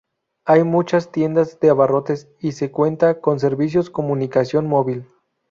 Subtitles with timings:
[0.45, 5.05] Hay muchas tiendas de abarrotes, y se cuenta con servicios comunicación móvil.